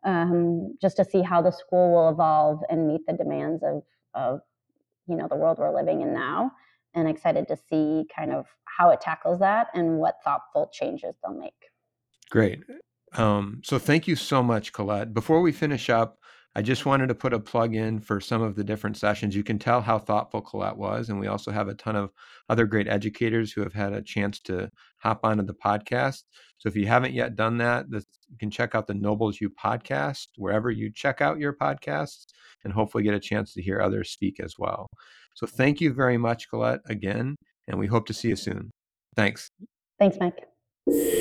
um, 0.03 0.75
just 0.81 0.97
to 0.97 1.05
see 1.05 1.21
how 1.21 1.41
the 1.41 1.51
school 1.51 1.93
will 1.93 2.09
evolve 2.09 2.61
and 2.69 2.87
meet 2.87 3.01
the 3.07 3.13
demands 3.13 3.63
of, 3.63 3.83
of 4.13 4.41
you 5.07 5.15
know 5.15 5.27
the 5.27 5.35
world 5.35 5.57
we're 5.59 5.75
living 5.75 6.01
in 6.01 6.13
now 6.13 6.51
and 6.93 7.07
excited 7.07 7.47
to 7.47 7.57
see 7.69 8.05
kind 8.15 8.31
of 8.31 8.45
how 8.65 8.89
it 8.89 9.01
tackles 9.01 9.39
that 9.39 9.67
and 9.73 9.97
what 9.97 10.15
thoughtful 10.23 10.69
changes 10.73 11.15
they'll 11.23 11.33
make. 11.33 11.69
Great. 12.29 12.63
Um, 13.13 13.61
so 13.63 13.77
thank 13.77 14.07
you 14.07 14.15
so 14.15 14.41
much 14.41 14.73
colette. 14.73 15.13
Before 15.13 15.41
we 15.41 15.51
finish 15.51 15.89
up 15.89 16.19
I 16.53 16.61
just 16.61 16.85
wanted 16.85 17.07
to 17.07 17.15
put 17.15 17.33
a 17.33 17.39
plug 17.39 17.75
in 17.75 17.99
for 17.99 18.19
some 18.19 18.41
of 18.41 18.55
the 18.55 18.63
different 18.63 18.97
sessions. 18.97 19.35
You 19.35 19.43
can 19.43 19.57
tell 19.57 19.79
how 19.79 19.97
thoughtful 19.97 20.41
Colette 20.41 20.75
was. 20.75 21.09
And 21.09 21.19
we 21.19 21.27
also 21.27 21.49
have 21.51 21.69
a 21.69 21.75
ton 21.75 21.95
of 21.95 22.11
other 22.49 22.65
great 22.65 22.89
educators 22.89 23.53
who 23.53 23.61
have 23.61 23.73
had 23.73 23.93
a 23.93 24.01
chance 24.01 24.39
to 24.41 24.69
hop 24.97 25.21
onto 25.23 25.43
the 25.43 25.53
podcast. 25.53 26.23
So 26.57 26.67
if 26.67 26.75
you 26.75 26.87
haven't 26.87 27.13
yet 27.13 27.37
done 27.37 27.57
that, 27.59 27.85
you 27.89 28.37
can 28.37 28.51
check 28.51 28.75
out 28.75 28.85
the 28.85 28.93
Nobles 28.93 29.39
U 29.39 29.49
podcast 29.49 30.27
wherever 30.35 30.69
you 30.69 30.91
check 30.93 31.21
out 31.21 31.39
your 31.39 31.53
podcasts 31.53 32.25
and 32.65 32.73
hopefully 32.73 33.03
get 33.03 33.13
a 33.13 33.19
chance 33.19 33.53
to 33.53 33.61
hear 33.61 33.81
others 33.81 34.11
speak 34.11 34.39
as 34.41 34.55
well. 34.59 34.87
So 35.35 35.47
thank 35.47 35.79
you 35.79 35.93
very 35.93 36.17
much, 36.17 36.49
Colette, 36.49 36.81
again. 36.85 37.37
And 37.67 37.79
we 37.79 37.87
hope 37.87 38.05
to 38.07 38.13
see 38.13 38.27
you 38.27 38.35
soon. 38.35 38.71
Thanks. 39.15 39.49
Thanks, 39.99 40.17
Mike. 40.19 41.20